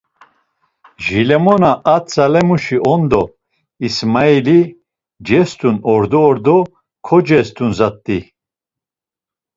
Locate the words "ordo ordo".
5.93-6.57